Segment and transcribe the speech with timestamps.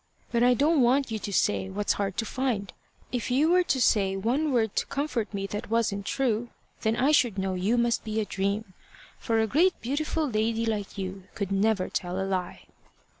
[0.31, 2.73] "But I don't want you to say what's hard to find.
[3.11, 6.49] If you were to say one word to comfort me that wasn't true,
[6.81, 8.73] then I should know you must be a dream,
[9.19, 12.65] for a great beautiful lady like you could never tell a lie."